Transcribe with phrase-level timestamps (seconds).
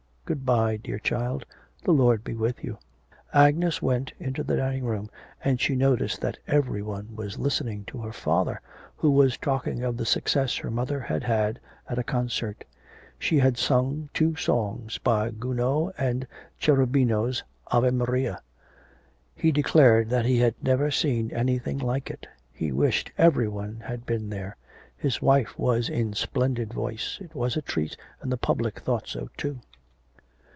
[0.23, 1.45] Good bye, dear child.
[1.83, 2.77] The Lord be with you.'
[3.33, 5.09] Agnes went into the dining room,
[5.43, 8.61] and she noticed that every one was listening to her father,
[8.95, 11.59] who was talking of the success her mother had had
[11.89, 12.63] at a concert.
[13.19, 16.25] She had sung two songs by Gounod and
[16.57, 18.41] Cherubino's Ave Maria.
[19.35, 22.25] He declared that he had never seen anything like it.
[22.53, 24.55] He wished every one had been there.
[24.95, 27.17] His wife was in splendid voice.
[27.19, 29.59] It was a treat, and the public thought so too.